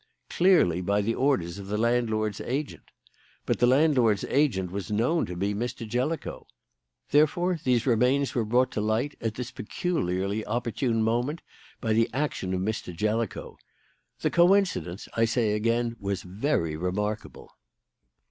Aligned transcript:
Clearly 0.31 0.81
by 0.81 1.01
the 1.01 1.13
orders 1.13 1.59
of 1.59 1.67
the 1.67 1.77
landlord's 1.77 2.41
agent. 2.41 2.89
But 3.45 3.59
the 3.59 3.67
landlord's 3.67 4.23
agent 4.23 4.71
was 4.71 4.89
known 4.89 5.27
to 5.27 5.35
be 5.35 5.53
Mr. 5.53 5.87
Jellicoe. 5.87 6.47
Therefore 7.11 7.59
these 7.63 7.85
remains 7.85 8.33
were 8.33 8.43
brought 8.43 8.71
to 8.71 8.81
light 8.81 9.15
at 9.21 9.35
this 9.35 9.51
peculiarly 9.51 10.43
opportune 10.47 11.03
moment 11.03 11.43
by 11.81 11.93
the 11.93 12.09
action 12.13 12.51
of 12.55 12.61
Mr. 12.61 12.95
Jellicoe. 12.95 13.57
The 14.21 14.31
coincidence, 14.31 15.07
I 15.13 15.25
say 15.25 15.53
again, 15.53 15.95
was 15.99 16.23
very 16.23 16.75
remarkable. 16.75 17.51